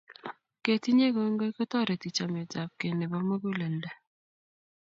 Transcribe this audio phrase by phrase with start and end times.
[0.63, 3.89] Ketinyei kongoi kotoreti chametapkei nepo muguleldo